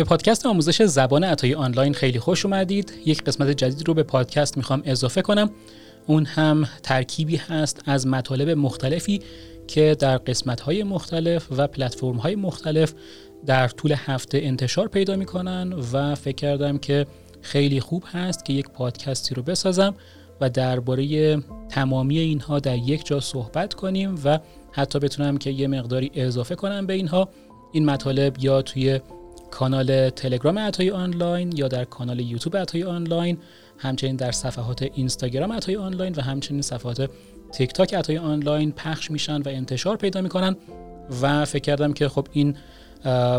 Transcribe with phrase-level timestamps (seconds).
[0.00, 2.92] به پادکست آموزش زبان عطای آنلاین خیلی خوش اومدید.
[3.06, 5.50] یک قسمت جدید رو به پادکست می‌خوام اضافه کنم.
[6.06, 9.20] اون هم ترکیبی هست از مطالب مختلفی
[9.66, 12.94] که در قسمت‌های مختلف و پلتفرم‌های مختلف
[13.46, 17.06] در طول هفته انتشار پیدا می‌کنن و فکر کردم که
[17.42, 19.94] خیلی خوب هست که یک پادکستی رو بسازم
[20.40, 21.36] و درباره
[21.68, 24.38] تمامی اینها در یک جا صحبت کنیم و
[24.72, 27.28] حتی بتونم که یه مقداری اضافه کنم به اینها
[27.72, 29.00] این مطالب یا توی
[29.50, 33.38] کانال تلگرام عطای آنلاین یا در کانال یوتیوب عطای آنلاین
[33.78, 37.10] همچنین در صفحات اینستاگرام عطای آنلاین و همچنین صفحات
[37.52, 40.56] تیک تاک عطای آنلاین پخش میشن و انتشار پیدا می‌کنن.
[41.22, 42.56] و فکر کردم که خب این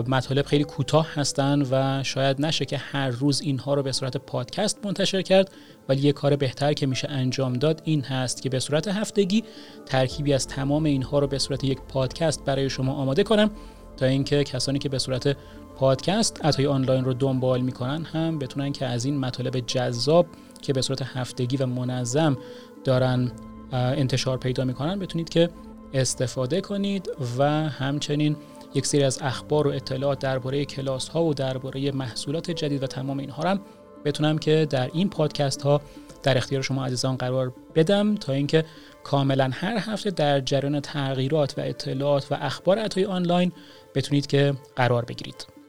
[0.07, 4.85] مطالب خیلی کوتاه هستن و شاید نشه که هر روز اینها رو به صورت پادکست
[4.85, 5.51] منتشر کرد
[5.89, 9.43] ولی یه کار بهتر که میشه انجام داد این هست که به صورت هفتگی
[9.85, 13.51] ترکیبی از تمام اینها رو به صورت یک پادکست برای شما آماده کنم
[13.97, 15.37] تا اینکه کسانی که به صورت
[15.81, 20.25] پادکست عطای آنلاین رو دنبال می‌کنن هم بتونن که از این مطالب جذاب
[20.61, 22.37] که به صورت هفتگی و منظم
[22.83, 23.31] دارن
[23.71, 25.49] انتشار پیدا می‌کنن بتونید که
[25.93, 28.35] استفاده کنید و همچنین
[28.73, 33.19] یک سری از اخبار و اطلاعات درباره کلاس ها و درباره محصولات جدید و تمام
[33.19, 33.59] اینها هم
[34.05, 35.81] بتونم که در این پادکست ها
[36.23, 38.65] در اختیار شما عزیزان قرار بدم تا اینکه
[39.03, 43.51] کاملا هر هفته در جریان تغییرات و اطلاعات و اخبار عطای آنلاین
[43.95, 45.60] بتونید که قرار بگیرید.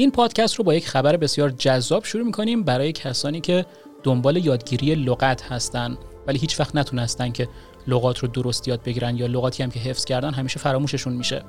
[0.00, 3.66] این پادکست رو با یک خبر بسیار جذاب شروع می‌کنیم برای کسانی که
[4.02, 7.48] دنبال یادگیری لغت هستن ولی هیچ وقت نتونستن که
[7.86, 11.42] لغات رو درست یاد بگیرن یا لغاتی هم که حفظ کردن همیشه فراموششون میشه.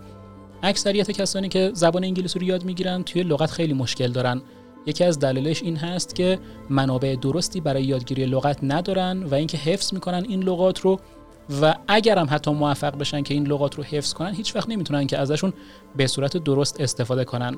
[0.63, 4.41] اکثریت کسانی که زبان انگلیسی رو یاد می‌گیرن توی لغت خیلی مشکل دارن.
[4.85, 9.93] یکی از دلایلش این هست که منابع درستی برای یادگیری لغت ندارن و اینکه حفظ
[9.93, 10.99] می‌کنن این لغات رو
[11.61, 15.07] و اگر هم حتی موفق بشن که این لغات رو حفظ کنن هیچ وقت نمی‌تونن
[15.07, 15.53] که ازشون
[15.95, 17.55] به صورت درست استفاده کنن.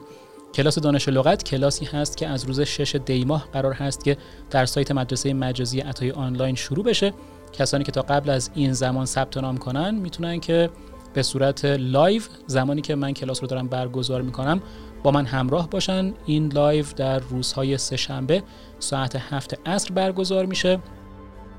[0.53, 4.17] کلاس دانش لغت کلاسی هست که از روز 6 دی ماه قرار هست که
[4.49, 7.13] در سایت مدرسه مجازی عطایی آنلاین شروع بشه.
[7.53, 10.69] کسانی که تا قبل از این زمان ثبت نام کنن می‌تونن که
[11.13, 14.61] به صورت live زمانی که من کلاس رو دارم برگزار می‌کنم
[15.03, 16.13] با من همراه باشن.
[16.25, 18.43] این live در روزهای سه شنبه
[18.79, 20.79] ساعت هفت عصر برگزار میشه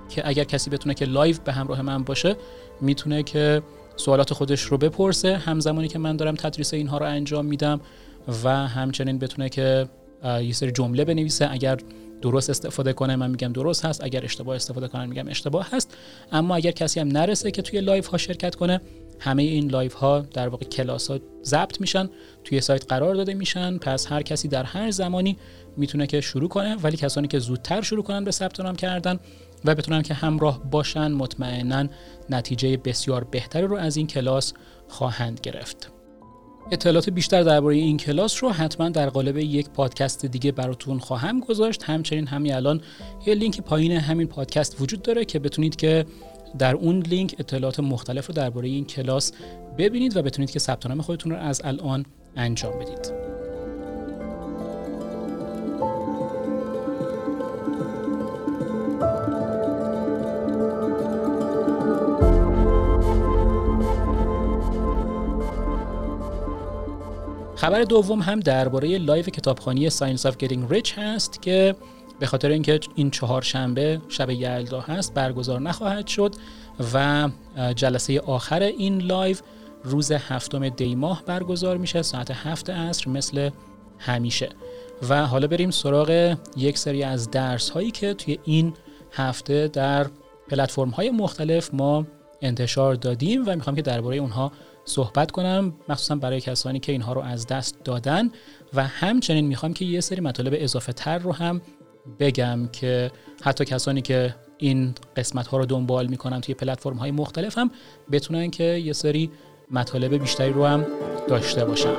[0.08, 2.36] که اگر کسی بتونه که live به همراه من باشه
[2.80, 3.62] می‌تونه که
[3.96, 5.36] سوالات خودش رو بپرسه.
[5.36, 7.80] همزمانی که من دارم تدریس اینها رو انجام میدم.
[8.44, 9.88] و همچنین بتونه که
[10.24, 11.52] یه سری جمله بنویسه.
[11.52, 11.78] اگر
[12.22, 14.04] درست استفاده کنه من میگم درست هست.
[14.04, 15.96] اگر اشتباه استفاده کنه میگم اشتباه هست.
[16.32, 18.80] اما اگر کسی هم نرسه که توی لایو ها شرکت کنه
[19.20, 22.10] همه این لایو ها در واقع کلاس ها ضبط میشن
[22.44, 23.78] توی سایت قرار داده میشن.
[23.78, 25.36] پس هر کسی در هر زمانی
[25.76, 29.20] می‌تونه که شروع کنه ولی کسانی که زودتر شروع کنن به ثبت نام کردن
[29.64, 31.88] و بتونن که همراه باشن مطمئنا
[32.30, 34.52] نتیجه بسیار بهتری رو از این کلاس
[34.88, 35.93] خواهند گرفت.
[36.70, 41.82] اطلاعات بیشتر درباره این کلاس رو حتما در قالب یک پادکست دیگه براتون خواهم گذاشت.
[41.82, 42.80] همچنین همین الان
[43.26, 46.06] یه لینک پایین همین پادکست وجود داره که بتونید که
[46.58, 49.32] در اون لینک اطلاعات مختلف رو درباره این کلاس
[49.78, 53.33] ببینید و بتونید که ثبت نام خودتون رو از الان انجام بدید.
[67.64, 71.74] خبر دوم هم درباره لایو کتابخوانی Science of Getting Rich هست که
[72.18, 76.34] به خاطر اینکه این چهار شنبه شب یلدا هست برگزار نخواهد شد
[76.94, 77.28] و
[77.76, 79.36] جلسه آخر این لایو
[79.84, 83.50] روز هفتم دی ماه برگزار میشه ساعت هفت عصر مثل
[83.98, 84.48] همیشه.
[85.08, 88.74] و حالا بریم سراغ یک سری از درس هایی که توی این
[89.12, 90.06] هفته در
[90.48, 92.06] پلتفرم های مختلف ما
[92.42, 94.52] انتشار دادیم و می‌خوام که درباره اونها
[94.84, 98.30] صحبت کنم مخصوصا برای کسانی که اینها رو از دست دادن.
[98.74, 101.60] و همچنین می‌خوام که یه سری مطالب اضافه تر رو هم
[102.18, 103.10] بگم که
[103.42, 107.70] حتی کسانی که این قسمت ها رو دنبال می‌کنن توی پلتفرم های مختلف هم
[108.12, 109.30] بتونن که یه سری
[109.70, 110.86] مطالب بیشتری رو هم
[111.28, 111.94] داشته باشن.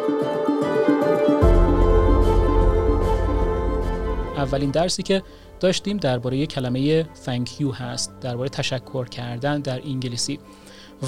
[4.38, 5.24] اولین درسی که
[5.60, 10.40] داشتیم درباره کلمه thank you هست درباره تشکر کردن در انگلیسی.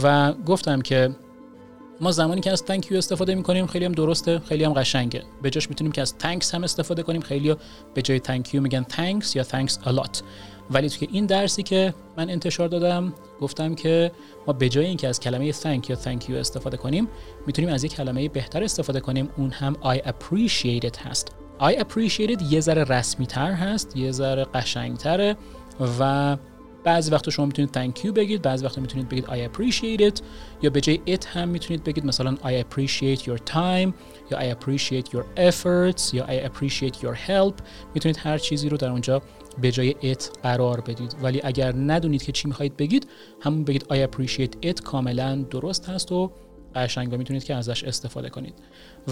[0.04, 1.16] و گفتم که
[2.02, 5.24] ما زمانی که از thank you استفاده می کنیم خیلی هم درسته خیلی هم قشنگه.
[5.42, 7.22] به جاش می‌تونیم که از thanks هم استفاده کنیم.
[7.22, 7.56] خیلی
[7.94, 10.22] به جای thank you میگن thanks یا thanks a lot.
[10.72, 14.12] ولی توی این درسی که من انتشار دادم گفتم که
[14.48, 17.08] ما به جای اینکه از کلمه thank یا thank you استفاده کنیم
[17.48, 19.30] می‌تونیم از یک کلمه بهتر استفاده کنیم.
[19.38, 21.32] اون هم I appreciate هست.
[21.60, 25.36] I appreciate یه ذره رسمی تر هست یه ذره قشنگ تره
[26.00, 26.38] و
[26.84, 30.22] بعضی وقتا شما می‌تونید thank you بگید بعضی وقتا می‌تونید بگید I appreciate it.
[30.62, 33.94] یا به جای it هم می‌تونید بگید مثلا I appreciate your time
[34.32, 37.54] یا I appreciate your efforts یا I appreciate your help.
[37.94, 39.22] می‌تونید هر چیزی رو در اونجا
[39.62, 41.16] به جای it قرار بدید.
[41.22, 43.08] ولی اگر ندونید که چی می‌خواهید بگید
[43.42, 46.32] همون بگید I appreciate it کاملا درست هست و
[46.76, 48.54] قشنگ و می‌تونید که ازش استفاده کنید.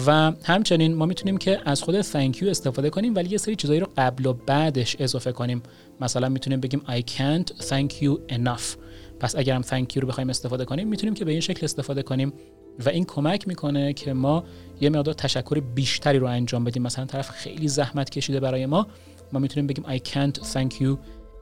[0.06, 3.80] و همچنین ما می‌تونیم که از خود thank you استفاده کنیم ولی یه سری چیزایی
[3.80, 5.62] رو قبل و بعدش اضافه کنیم.
[6.00, 8.76] مثلا می‌تونیم بگیم I can't thank you enough.
[9.20, 12.02] پس اگر هم thank you رو بخوایم استفاده کنیم می‌تونیم که به این شکل استفاده
[12.02, 12.32] کنیم
[12.84, 14.44] و این کمک می‌کنه که ما
[14.80, 16.82] یه مقدار تشکر بیشتری رو انجام بدیم.
[16.82, 18.86] مثلا طرف خیلی زحمت کشیده برای ما
[19.32, 20.96] ما می‌تونیم بگیم I can't thank you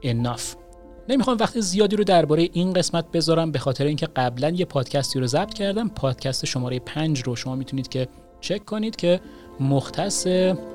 [0.05, 0.64] enough.
[1.09, 5.27] نمی‌خوام وقت زیادی رو درباره این قسمت بذارم به خاطر اینکه قبلا یه پادکستی رو
[5.27, 5.89] ضبط کردم.
[5.89, 8.09] پادکست شماره 5 رو شما می‌تونید که
[8.41, 9.21] چک کنید که
[9.61, 10.27] مختص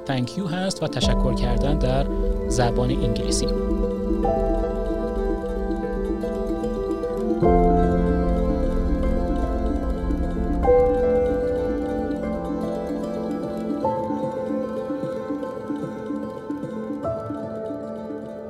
[0.08, 2.08] you هست و تشکر کردن در
[2.48, 3.48] زبان انگلیسی.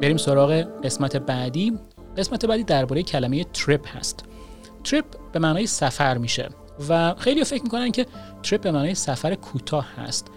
[0.01, 0.51] بریم سراغ
[0.83, 1.79] قسمت بعدی.
[2.17, 4.25] قسمت بعدی درباره کلمه تریپ هست.
[4.83, 6.49] تریپ به معنای سفر میشه
[6.89, 8.05] و خیلی فکر می‌کنن که
[8.43, 10.27] تریپ به معنای سفر کوتاه هست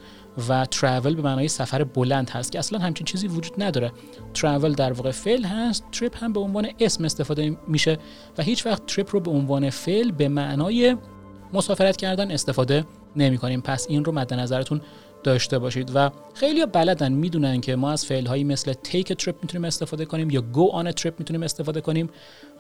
[0.48, 3.92] و ترافل به معنای سفر بلند هست که اصلا همچین چیزی وجود نداره.
[4.34, 7.98] ترافل در واقع فعل هست تریپ هم به عنوان اسم استفاده میشه
[8.38, 10.96] و هیچ وقت تریپ رو به عنوان فعل به معنای
[11.52, 12.84] مسافرت کردن استفاده
[13.16, 14.80] نمی کنیم پس این رو مد نظرتون
[15.24, 19.34] داشته باشید و خیلی بلدن می‌دونن که ما از فعل هایی مثل take a trip
[19.42, 22.10] می‌تونیم استفاده کنیم یا go on a trip می‌تونیم استفاده کنیم.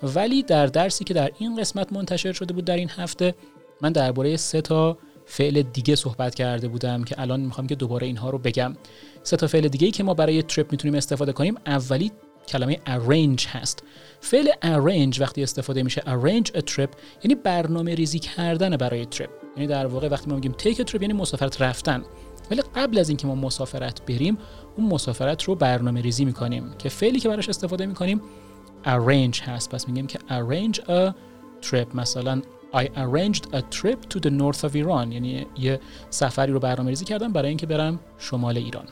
[0.02, 3.34] ولی در درسی که در این قسمت منتشر شده بود در این هفته
[3.80, 8.30] من درباره سه تا فعل دیگه صحبت کرده بودم که الان می‌خوام که دوباره اینها
[8.30, 8.76] رو بگم.
[9.22, 11.54] سه تا فعل دیگه ای که ما برای تریپ می‌تونیم استفاده کنیم.
[11.66, 12.12] اولی
[12.48, 13.82] کلمه arrange هست.
[14.20, 16.88] فعل arrange وقتی استفاده میشه arrange a trip
[17.24, 21.02] یعنی برنامه ریزی کردن برای تریپ یعنی در واقع وقتی ما میگیم take a trip
[21.02, 22.02] یعنی مسافرت رفتن.
[22.52, 24.38] ولی قبل از اینکه ما مسافرت بریم
[24.76, 28.20] اون مسافرت رو برنامه ریزی می‌کنیم که فعلی که براش استفاده می‌کنیم
[28.84, 29.70] arrange هست.
[29.70, 31.12] پس میگیم که arrange a
[31.66, 31.94] trip.
[31.94, 32.42] مثلا
[32.74, 35.12] I arranged a trip to the north of Iran.
[35.12, 38.84] یعنی یه سفری رو برنامه ریزی کردم برای اینکه برم شمال ایران.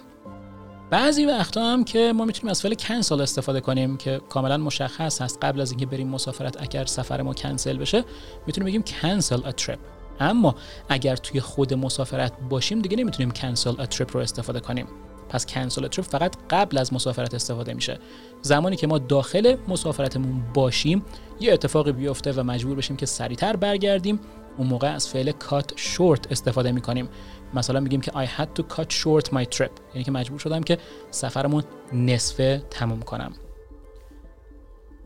[0.90, 5.38] بعضی وقتا هم که ما می‌تونیم از فعل کنسل استفاده کنیم که کاملا مشخص هست.
[5.42, 8.04] قبل از اینکه بریم مسافرت اگر سفر ما کنسل بشه
[8.46, 9.78] می‌تونیم بگیم cancel a trip.
[10.20, 10.54] اما
[10.88, 14.86] اگر توی خود مسافرت باشیم دیگه نمی‌تونیم a trip رو استفاده کنیم.
[15.28, 17.98] پس a trip فقط قبل از مسافرت استفاده میشه.
[18.42, 21.04] زمانی که ما داخل مسافرتمون باشیم
[21.40, 24.20] یه اتفاقی بیفته و مجبور بشیم که سریعتر برگردیم.
[24.58, 27.08] اون موقع از فعل cut short استفاده می‌کنیم.
[27.54, 29.70] مثلا میگیم که I had to cut short my trip.
[29.94, 30.78] یعنی که مجبور شدم که
[31.10, 31.62] سفرمون
[31.92, 33.32] نصفه تموم کنم.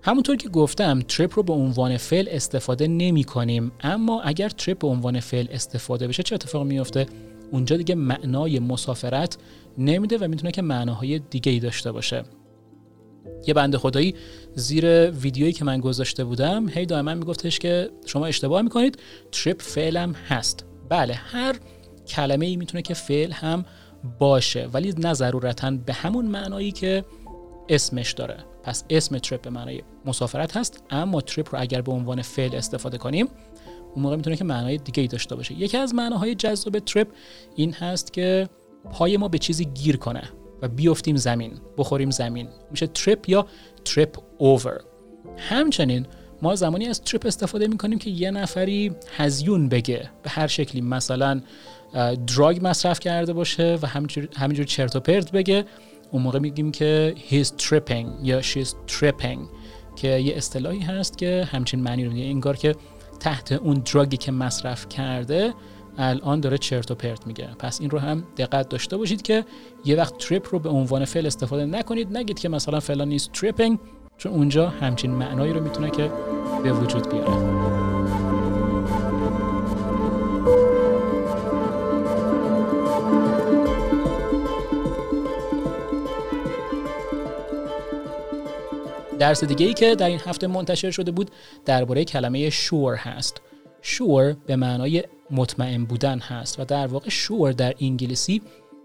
[0.07, 4.87] همونطور که گفتم تریپ رو به عنوان فعل استفاده نمی کنیم اما اگر تریپ به
[4.87, 7.07] عنوان فعل استفاده بشه چه اتفاق میفته
[7.51, 9.39] اونجا دیگه معنای مسافرت
[9.79, 12.25] نمیده و می‌تونه که معناهای دیگه ای داشته باشه.
[13.47, 14.15] یه بنده خدایی
[14.55, 18.99] زیر ویدیویی که من گذاشته بودم هی دائما میگفتش که شما اشتباه می‌کنید
[19.33, 20.65] تریپ فعلم هست.
[20.89, 21.57] بله هر
[22.07, 23.65] کلمه ای می‌تونه که فعل هم
[24.19, 27.05] باشه ولی نه ضرورتا به همون معنایی که
[27.69, 28.54] اسمش داره.
[28.65, 32.99] پس اسم تریپ به معنای مسافرت هست اما تریپ رو اگر به عنوان فعل استفاده
[32.99, 33.29] کنیم
[33.95, 35.55] اون موقع می‌تونه که معنای دیگه ای داشته باشه.
[35.55, 37.09] یکی از معناهای جذاب trip
[37.57, 38.49] این هست که
[38.91, 40.23] پای ما به چیزی گیر کنه
[40.63, 42.49] و بیفتیم زمین بخوریم زمین.
[42.71, 43.47] میشه trip یا
[43.85, 44.81] trip over.
[45.39, 46.07] همچنین
[46.43, 50.81] ما زمانی از trip استفاده می‌کنیم که یه نفری هذیون بگه به هر شکلی.
[50.81, 51.41] مثلا
[52.27, 53.87] drug مصرف کرده باشه و
[54.37, 55.65] همینجور, چرت و پرت بگه.
[56.15, 59.39] اون موقع میگیم که he's tripping یا she's tripping
[59.97, 62.75] که یه اصطلاحی هست که همچین معنی رو میده انگار که
[63.21, 65.55] تحت اون drug ی که مصرف کرده
[65.99, 67.49] الان داره چرت و پرت میگه.
[67.59, 69.45] پس این رو هم دقت داشته باشید که
[69.85, 72.17] یه وقت trip رو به عنوان فعل استفاده نکنید.
[72.17, 73.79] نگید که مثلا فلانی is tripping
[74.19, 76.11] چون اونجا همچین معنایی رو می‌تونه که
[76.63, 77.94] به وجود بیاره.
[89.25, 91.31] درس دیگه ای که در این هفته منتشر شده بود
[91.65, 93.41] درباره کلمه شور هست.
[93.83, 98.43] شور به معنای مطمئن بودن هست و در واقع شور در انگلیسی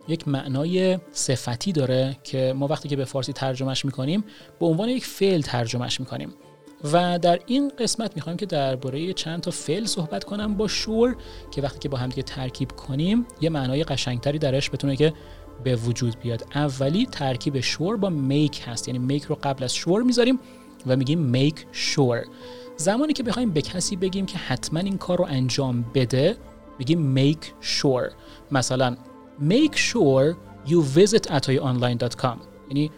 [0.07, 4.23] یک معنای صفتی داره که ما وقتی که به فارسی ترجمهش می‌کنیم
[4.59, 6.33] به عنوان یک فعل ترجمهش می‌کنیم.
[6.93, 11.15] و در این قسمت می‌خوایم که درباره چند تا فعل صحبت کنم با شور
[11.51, 15.13] که وقتی که با هم دیگه ترکیب کنیم یه معنای قشنگتری درش بتونه که
[15.63, 16.45] به وجود بیاد.
[16.55, 18.87] اولی ترکیب شور با میک هست.
[18.87, 20.39] یعنی میک رو قبل از شور می‌ذاریم
[20.87, 22.23] و میگیم میک شور
[22.77, 26.37] زمانی که بخوایم به کسی بگیم که حتما این کار رو انجام بده
[26.79, 28.11] میگیم make sure.
[28.51, 28.97] مثلا
[29.41, 30.35] make sure
[30.67, 32.37] you visit atoyonline.com
[32.69, 32.91] یعنی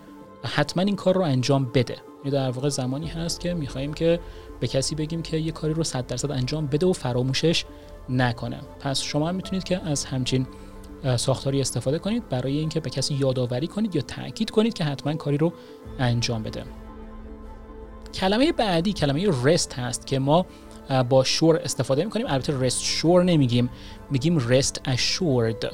[0.43, 1.97] حتما این کار رو انجام بده.
[2.17, 4.19] یعنی در واقع زمانی هست که می‌خوایم که
[4.59, 7.65] به کسی بگیم که یه کاری رو 100 درصد انجام بده و فراموشش
[8.09, 8.59] نکنه.
[8.79, 10.47] پس شما هم می‌تونید که از همچین
[11.17, 15.37] ساختاری استفاده کنید برای اینکه به کسی یادآوری کنید یا تاکید کنید که حتما کاری
[15.37, 15.53] رو
[15.99, 16.63] انجام بده.
[18.13, 20.45] کلمه بعدی کلمه رست هست که ما
[21.09, 22.27] با شور استفاده می‌کنیم.
[22.29, 23.69] البته رست شور نمیگیم.
[24.11, 25.73] میگیم رست اشورد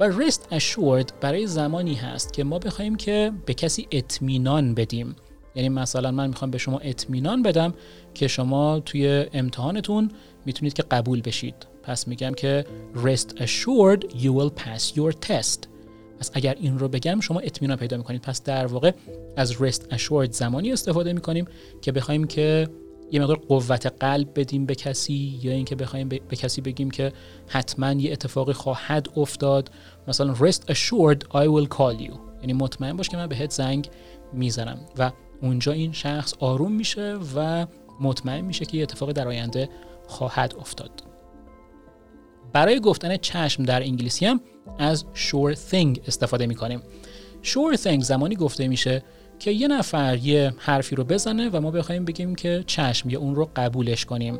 [0.00, 5.16] و رست اشورد برای زمانی هست که ما بخوایم که به کسی اطمینان بدیم.
[5.54, 7.74] یعنی مثلا من می‌خوام به شما اطمینان بدم
[8.14, 10.10] که شما توی امتحانتون
[10.46, 11.71] می‌تونید که قبول بشید.
[11.82, 15.58] پس میگم که rest assured you will pass your test.
[16.20, 18.22] پس اگر این رو بگم شما اطمینان پیدا می‌کنید.
[18.22, 18.92] پس در واقع
[19.36, 21.44] از rest assured زمانی استفاده می‌کنیم
[21.82, 22.68] که بخوایم که
[23.12, 27.12] یه مقدار قوت قلب بدیم به کسی یا اینکه بخوایم به کسی بگیم که
[27.46, 29.70] حتما یه اتفاقی خواهد افتاد.
[30.08, 32.12] مثلا rest assured I will call you.
[32.40, 33.90] یعنی مطمئن باش که من بهت زنگ
[34.32, 34.78] می‌زنم.
[34.98, 35.12] و
[35.42, 37.66] اونجا این شخص آروم میشه و
[38.00, 39.68] مطمئن میشه که یه اتفاقی در آینده
[40.06, 41.11] خواهد افتاد.
[42.52, 44.40] برای گفتن چشم در انگلیسی هم
[44.78, 46.82] از sure thing استفاده می‌کنیم.
[47.42, 49.02] sure thing زمانی گفته میشه
[49.38, 53.34] که یه نفر یه حرفی رو بزنه و ما بخوایم بگیم که چشم یا اون
[53.34, 54.38] رو قبولش کنیم.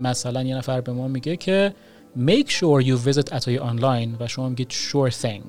[0.00, 1.74] مثلا یه نفر به ما میگه که
[2.18, 5.42] make sure you visit اتای آنلاین و شما میگید sure thing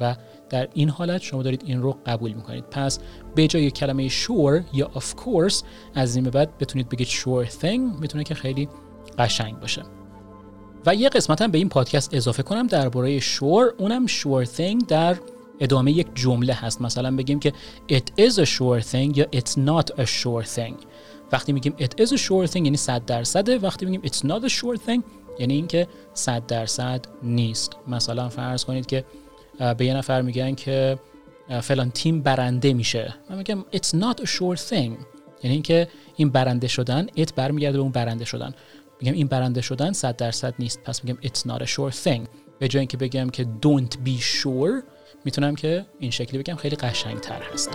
[0.00, 0.16] و
[0.50, 2.64] در این حالت شما دارید این رو قبول می‌کنید.
[2.64, 2.98] پس
[3.34, 8.00] به جای کلمه sure یا of course از این به بعد بتونید بگید sure thing
[8.00, 8.68] می‌تونه که خیلی
[9.18, 9.82] قشنگ باشه.
[10.86, 15.16] و یه قسمت هم به این پادکست اضافه کنم درباره sure اونم sure thing در
[15.60, 16.80] ادامه یک جمله هست.
[16.80, 17.52] مثلا بگیم که
[17.92, 20.74] it is a sure thing یا it's not a sure thing.
[21.32, 23.58] وقتی میگیم it is a sure thing یعنی 100 درصده.
[23.58, 25.00] وقتی میگیم it's not a sure thing
[25.38, 27.76] یعنی اینکه 100 درصد نیست.
[27.88, 29.04] مثلا فرض کنید که
[29.78, 30.98] به یه نفر میگن که
[31.60, 33.14] فلان تیم برنده میشه.
[33.30, 34.92] من میگم it's not a sure thing.
[35.42, 38.54] یعنی اینکه این برنده شدن it برمیگرده به اون برنده شدن.
[39.02, 40.82] میگم این برنده شدن 100 درصد نیست.
[40.82, 42.20] پس میگم it's not a sure thing.
[42.58, 44.84] به جای اینکه بگم که don't be sure
[45.24, 47.70] می‌تونم که این شکلی بگم خیلی قشنگ تر هست.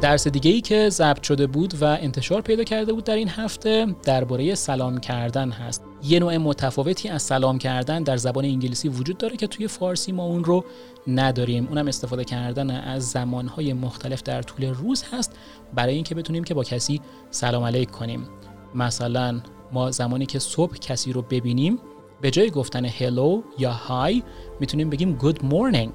[0.00, 3.86] درس دیگه ای که ضبط شده بود و انتشار پیدا کرده بود در این هفته
[4.02, 5.93] درباره سلام کردن هست.
[6.04, 10.24] یه نوع متفاوتی از سلام کردن در زبان انگلیسی وجود داره که توی فارسی ما
[10.24, 10.64] اون رو
[11.06, 11.66] نداریم.
[11.66, 15.32] اونم استفاده کردن از زمانهای مختلف در طول روز هست
[15.74, 18.28] برای اینکه بتونیم که با کسی سلام علیک کنیم.
[18.74, 19.40] مثلا
[19.72, 21.78] ما زمانی که صبح کسی رو ببینیم
[22.20, 24.22] به جای گفتن هلو یا های
[24.60, 25.88] می‌تونیم بگیم good morning.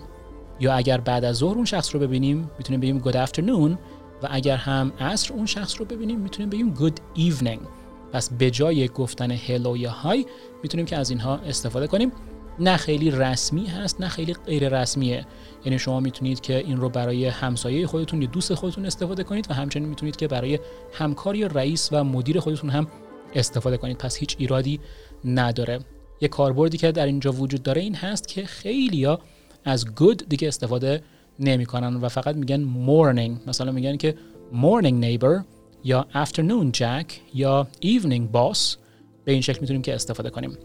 [0.59, 3.77] یا اگر بعد از ظهر اون شخص رو ببینیم می‌تونیم بگیم good afternoon.
[4.23, 7.78] و اگر هم عصر اون شخص رو ببینیم می‌تونیم بگیم good evening.
[8.13, 10.25] پس به جای گفتن هلو یا های
[10.63, 12.11] می‌تونیم که از اینها استفاده کنیم.
[12.59, 15.25] نه خیلی رسمی هست نه خیلی غیر رسمیه.
[15.65, 19.53] یعنی شما می‌تونید که این رو برای همسایه خودتون یا دوست خودتون استفاده کنید و
[19.53, 20.59] همچنین می‌تونید که برای
[20.93, 22.87] همکار یا رئیس و مدیر خودتون هم
[23.35, 23.97] استفاده کنید.
[23.97, 24.79] پس هیچ ایرادی
[25.25, 25.79] نداره.
[26.21, 29.19] یه کاربردی که در اینجا وجود داره این هست که خیلیا
[29.65, 31.03] از good دیگه استفاده
[31.39, 33.47] نمی‌کنن و فقط میگن morning.
[33.47, 34.15] مثلا میگن که
[34.53, 35.58] morning neighbor.
[35.83, 38.77] یا afternoon jack یا evening boss
[39.25, 40.57] به این شکل می‌تونیم که استفاده کنیم.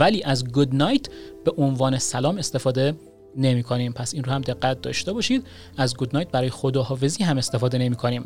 [0.00, 1.10] ولی از good night
[1.44, 2.94] به عنوان سلام استفاده
[3.36, 5.46] نمی کنیم پس این رو هم دقت داشته باشید.
[5.76, 8.24] از good night برای خداحافظی هم استفاده نمی کنیم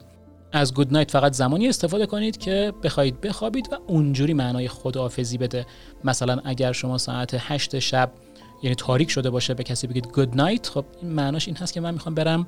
[0.53, 5.67] از گود نایت فقط زمانی استفاده کنید که بخواید بخوابید و اونجوری معنای خداحافظی بده.
[6.05, 8.13] مثلا اگر شما ساعت 8 شب
[8.63, 11.81] یعنی تاریک شده باشه به کسی بگید گود نایت خب این معناش این هست که
[11.81, 12.47] من می‌خوام برم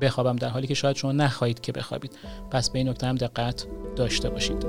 [0.00, 2.12] بخوابم در حالی که شاید شما نخواهید که بخوابید.
[2.50, 3.66] پس به این نکته هم دقت
[3.96, 4.66] داشته باشید.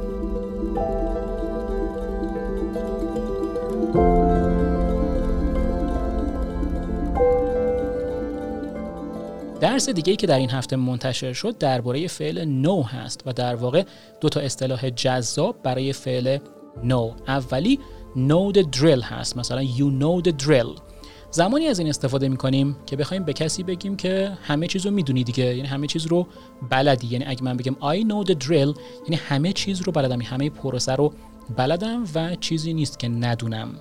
[9.62, 13.56] درس دیگه ای که در این هفته منتشر شد درباره فعل نو هست و در
[13.56, 13.84] واقع
[14.22, 16.38] دو تا اصطلاح جذاب برای فعل
[16.84, 17.12] نو.
[17.28, 17.80] اولی
[18.16, 19.38] know the drill هست.
[19.38, 20.82] مثلا you know the drill.
[21.31, 24.91] زمانی از این استفاده می کنیم که بخوایم به کسی بگیم که همه چیز رو
[24.91, 25.45] می‌دونی دیگه.
[25.45, 26.27] یعنی همه چیز رو
[26.69, 27.07] بلدی.
[27.07, 30.11] یعنی اگه من بگم I know the drill یعنی همه چیز رو بلدم.
[30.11, 31.13] یعنی همه پروسه رو
[31.57, 33.75] بلدم و چیزی نیست که ندونم.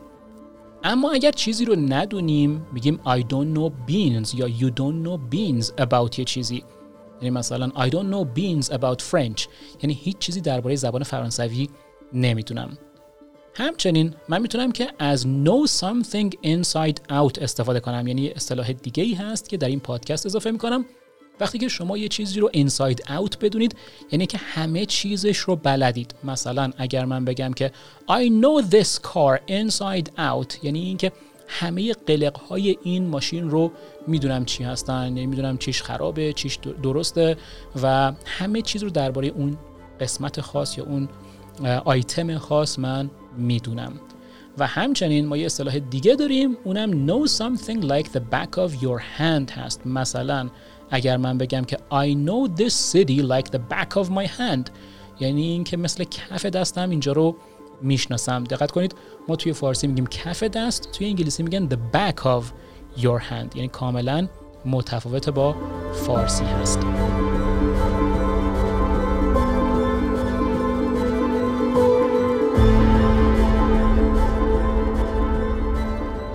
[0.84, 5.66] اما اگر چیزی رو ندونیم میگیم I don't know beans یا you don't know beans
[5.66, 6.64] about یه چیزی.
[7.22, 9.46] یعنی مثلا I don't know beans about French.
[9.82, 11.68] یعنی هیچ چیزی درباره زبان فرانسوی
[12.12, 12.78] نمی‌دونم.
[13.60, 18.08] همچنین من می‌تونم که از know something inside out استفاده کنم.
[18.08, 20.84] یعنی اصطلاح دیگه ای هست که در این پادکست اضافه می‌کنم.
[21.40, 23.76] وقتی که شما یه چیزی رو inside out بدونید
[24.12, 26.14] یعنی که همه چیزش رو بلدید.
[26.24, 27.72] مثلا اگر من بگم که
[28.08, 31.12] I know this car inside out یعنی اینکه
[31.48, 33.72] همه قلق های این ماشین رو
[34.06, 37.36] می‌دونم چی هستن یعنی می‌دونم چیش خرابه چیش درسته
[37.82, 39.58] و همه چیز رو درباره اون
[40.00, 41.08] قسمت خاص یا اون
[41.84, 43.92] آیتم خاص من می‌دونم.
[44.58, 49.00] و همچنین ما یه اصطلاح دیگه داریم اونم know something like the back of your
[49.18, 49.86] hand هست.
[49.86, 50.50] مثلا
[50.90, 54.70] اگر من بگم که I know this city like the back of my hand
[55.20, 57.36] یعنی اینکه مثل کف دستم اینجا رو
[57.82, 58.44] می‌شناسم.
[58.44, 58.94] دقت کنید
[59.28, 62.44] ما توی فارسی میگیم کف دست توی انگلیسی میگن the back of
[63.02, 63.56] your hand.
[63.56, 64.28] یعنی کاملا
[64.64, 65.56] متفاوت با
[66.06, 66.78] فارسی هست.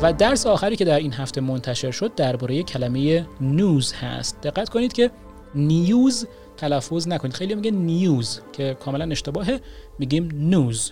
[0.06, 4.42] و درس آخری که در این هفته منتشر شد درباره کلمه نیوز هست.
[4.42, 5.12] دقت کنید که
[5.56, 7.34] نیوز تلفظ نکنید.
[7.34, 9.62] خیلی میگه نیوز که کاملا اشتباهه.
[10.00, 10.92] میگیم نوز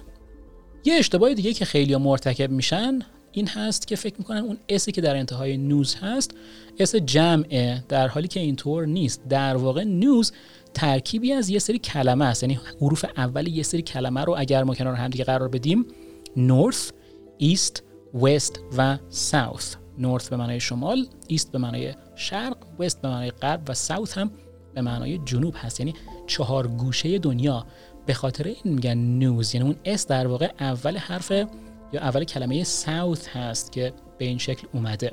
[0.86, 3.00] یه اشتباه دیگه که خیلی مرتکب میشن
[3.32, 6.32] این هست که فکر می‌کنن اون اسی که در انتهای نوز هست
[6.80, 9.22] اس جمعه در حالی که اینطور نیست.
[9.30, 10.32] در واقع نوز
[10.74, 12.44] ترکیبی از یه سری کلمه است.
[12.44, 15.86] یعنی حروف اول یه سری کلمه رو اگر ما کنار هم دیگه قرار بدیم
[16.38, 16.92] north
[17.44, 19.76] east west و south.
[20.00, 24.32] North به معنای شمال east به معنای شرق west به معنای غرب و south هم
[24.74, 25.80] به معنای جنوب هست.
[25.80, 25.94] یعنی
[26.28, 27.66] چهار گوشه دنیا.
[28.06, 31.32] به خاطر این میگن news یعنی اون S در واقع اول حرف
[31.94, 35.12] یا اول کلمه South هست که به این شکل اومده.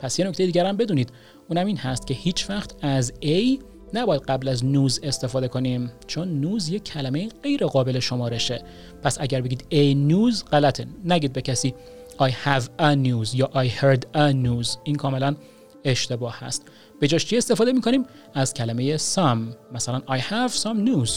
[0.00, 1.12] پس یه نکته دیگر هم بدونید.
[1.48, 3.62] اونم این هست که هیچ وقت از A
[3.94, 8.62] نباید قبل از news استفاده کنیم چون news یک کلمه غیر قابل شمارشه.
[9.02, 10.86] پس اگر بگید a news غلطه.
[11.04, 11.74] نگید به کسی
[12.20, 14.78] I have a news یا I heard a news.
[14.84, 15.36] این کاملا
[15.84, 16.66] اشتباه هست.
[17.00, 19.38] به جاش چی استفاده می‌کنیم؟ از کلمه some.
[19.72, 21.10] مثلا I have some news.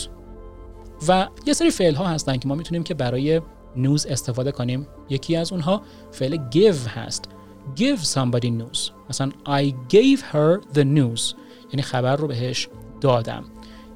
[1.08, 3.40] و یه سری فعل ها هستن که ما می‌تونیم که برای
[3.76, 4.88] news استفاده کنیم.
[5.10, 5.82] یکی از اونها
[6.12, 7.30] فعل give هست.
[7.76, 8.92] Give somebody news.
[9.10, 11.36] مثلا I gave her the news.
[11.72, 12.68] یعنی خبر رو بهش
[13.02, 13.46] دادم.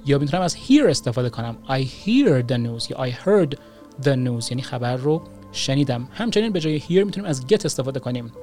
[0.06, 1.58] یا می‌تونم از hear استفاده کنم.
[1.68, 2.90] I hear the news.
[2.90, 3.56] یا I heard
[4.04, 4.52] the news.
[4.52, 6.08] یعنی خبر رو شنیدم.
[6.12, 8.34] همچنین به جای hear می‌تونیم از get استفاده کنیم.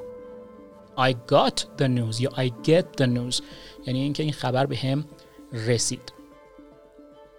[0.98, 3.42] I got the news یا I get the news.
[3.86, 5.04] یعنی اینکه این خبر به هم
[5.52, 6.12] رسید.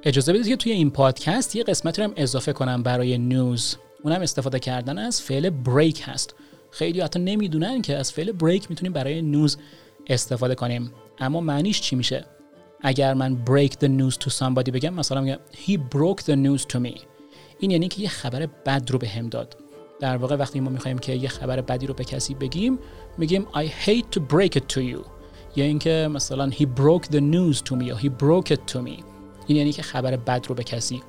[0.04, 4.22] اجازه بدید که توی این پادکست یه قسمتی رو هم اضافه کنم برای نیوز اونم
[4.22, 6.36] استفاده کردن از فعل بریک هست.
[6.72, 9.58] خیلی حتی نمی‌دونن که از فعل بریک می‌تونیم برای نیوز
[10.08, 10.92] استفاده کنیم.
[11.20, 12.26] اما معنیش چی میشه؟
[12.82, 16.80] اگر من break the news to somebody بگم مثلا میگم he broke the news to
[16.80, 17.00] me.
[17.60, 19.58] این یعنی که یه خبر بد رو به هم داد.
[20.00, 22.80] در واقع وقتی ما می‌خوایم که یه خبر بدی رو به کسی بگیم
[23.18, 25.06] میگیم I hate to break it to you.
[25.56, 29.04] یا اینکه مثلا he broke the news to me یا he broke it to me.
[29.48, 31.02] این یعنی که خبر بد رو به کسی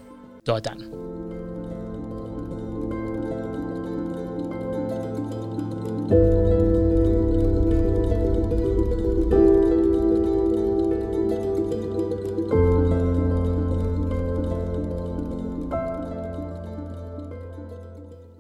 [0.45, 0.77] دادن.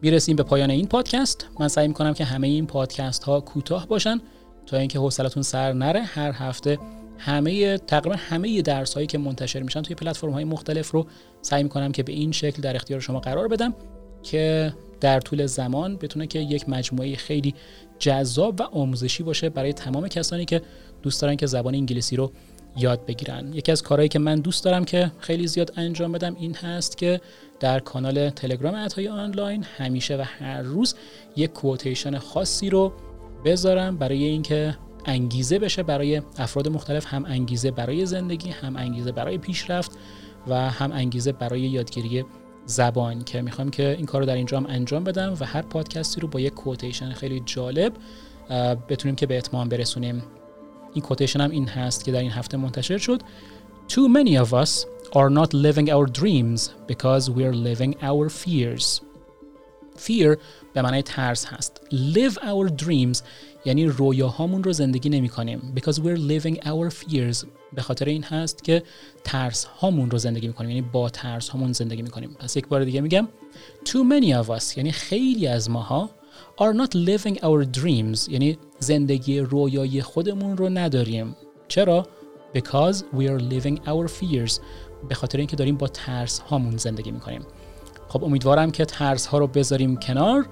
[0.02, 1.46] می‌رسیم به پایان این پادکست.
[1.60, 4.20] من سعی می‌کنم که همه این پادکست ها کوتاه باشن
[4.66, 6.02] تا اینکه حوصلتون سر نره.
[6.02, 6.78] هر هفته
[7.18, 11.06] همه تقریبا همه درس هایی که منتشر میشن توی پلتفرم های مختلف رو
[11.42, 13.74] سعی می‌کنم که به این شکل در اختیار شما قرار بدم
[14.22, 17.54] که در طول زمان بتونه که یک مجموعه خیلی
[17.98, 20.62] جذاب و آموزشی باشه برای تمام کسانی که
[21.02, 22.32] دوست دارن که زبان انگلیسی رو
[22.76, 23.52] یاد بگیرن.
[23.52, 27.20] یکی از کارهایی که من دوست دارم که خیلی زیاد انجام بدم این هست که
[27.60, 30.94] در کانال تلگرام اتای آنلاین همیشه و هر روز
[31.36, 32.92] یک کوتیشن خاصی رو
[33.44, 39.38] بذارم برای اینکه انگیزه بشه برای افراد مختلف هم انگیزه برای زندگی هم انگیزه برای
[39.38, 39.90] پیشرفت
[40.48, 42.24] و هم انگیزه برای یادگیری
[42.66, 46.20] زبان که می‌خوام که این کار رو در اینجا هم انجام بدم و هر پادکستی
[46.20, 47.92] رو با یک کوتیشن خیلی جالب
[48.88, 50.22] بتونیم که به اتمام برسونیم.
[50.94, 53.22] این کوتیشن هم این هست که در این هفته منتشر شد.
[53.88, 59.00] Too many of us are not living our dreams because we're living our fears.
[59.96, 60.36] Fear
[60.74, 63.22] به معنی ترس هست Live our dreams
[63.64, 67.46] یعنی رویاهامون رو زندگی نمی کنیم because we're living our fears.
[67.72, 68.82] به خاطر این هست که
[69.24, 72.68] ترس هامون رو زندگی می کنیم یعنی با ترس هامون زندگی می کنیم پس یک
[72.68, 73.28] بار دیگه میگم
[73.84, 76.10] too many of us یعنی خیلی از ماها
[76.58, 81.36] are not living our dreams یعنی زندگی رویایی خودمون رو نداریم
[81.68, 82.06] چرا
[82.52, 84.60] because we are living our fears.
[85.08, 87.42] به خاطر اینکه داریم با ترس هامون زندگی می‌کنیم.
[88.08, 90.46] خب امیدوارم که ترس ها رو بذاریم کنار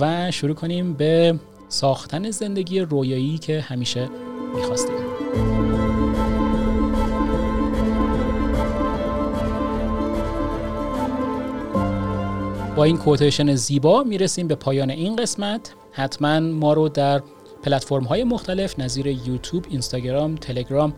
[0.00, 4.08] و شروع کنیم به ساختن زندگی رویایی که همیشه
[4.56, 4.96] می‌خواستیم.
[12.76, 15.72] با این کوتیشن زیبا می‌رسیم به پایان این قسمت.
[15.92, 17.22] حتما ما رو در
[17.62, 20.94] پلتفرم های مختلف نظیر یوتیوب، اینستاگرام، تلگرام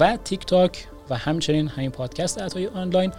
[0.00, 3.12] و تیک تاک و همچنین همین پادکست اتای آنلاین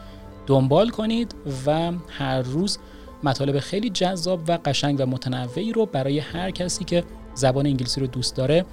[0.48, 2.78] دنبال کنید و هر روز
[3.24, 7.04] مطالب خیلی جذاب و قشنگ و متنوعی رو برای هر کسی که
[7.36, 8.66] زبان انگلیسی رو دوست داره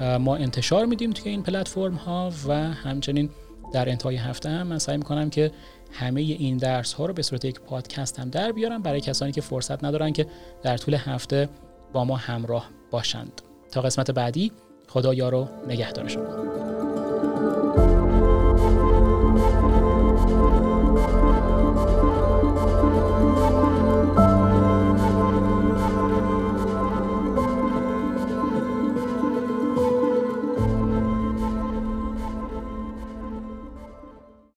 [0.00, 3.30] ما انتشار میدیم توی این پلتفرم ها و همچنین
[3.72, 5.50] در انتهای هفته هم من سعی می‌کنم که
[5.92, 9.40] همه این درس ها رو به صورت یک پادکست هم در بیارم برای کسانی که
[9.40, 10.26] فرصت ندارن که
[10.62, 11.48] در طول هفته
[11.92, 13.42] با ما همراه باشند.
[13.72, 14.52] تا قسمت بعدی
[14.88, 17.83] خدا یارو نگهدار شما.